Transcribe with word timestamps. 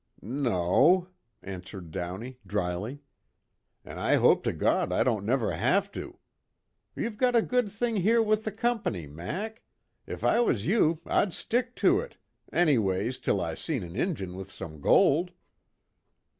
"No," 0.23 1.09
answered 1.43 1.91
Downey, 1.91 2.39
dryly, 2.43 3.01
"an' 3.85 3.99
I 3.99 4.15
hope 4.15 4.43
to 4.45 4.51
God 4.51 4.91
I 4.91 5.03
don't 5.03 5.23
never 5.27 5.51
have 5.51 5.91
to. 5.91 6.17
You've 6.95 7.17
got 7.19 7.35
a 7.35 7.43
good 7.43 7.69
thing 7.71 7.97
here 7.97 8.19
with 8.19 8.43
the 8.43 8.51
Company, 8.51 9.05
Mac. 9.05 9.61
If 10.07 10.23
I 10.23 10.39
was 10.39 10.65
you 10.65 11.01
I'd 11.05 11.35
stick 11.35 11.75
to 11.85 11.99
it, 11.99 12.17
anyways 12.51 13.19
till 13.19 13.39
I 13.39 13.53
seen 13.53 13.83
an 13.83 13.95
Injun 13.95 14.35
with 14.35 14.51
some 14.51 14.79
gold. 14.81 15.33